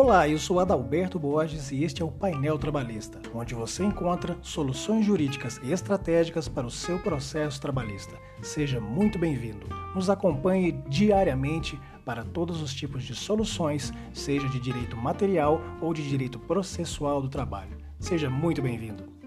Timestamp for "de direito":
14.48-14.96, 15.92-16.38